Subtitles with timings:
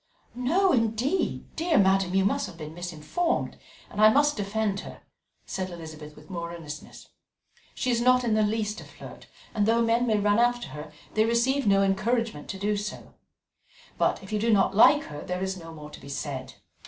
[0.33, 3.55] "No, indeed, dear madam; you have been misinformed,
[3.87, 5.01] and I must defend her,"
[5.45, 7.09] said Elizabeth with more earnestness.
[7.75, 10.91] "She is not in the least a flirt, and though men may run after her,
[11.13, 13.13] they receive no encouragement to do so.
[13.99, 16.55] But if you do not like her, there is no more to be said.